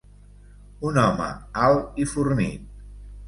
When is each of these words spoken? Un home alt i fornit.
Un 0.91 0.95
home 1.01 1.27
alt 1.65 2.01
i 2.05 2.09
fornit. 2.15 2.67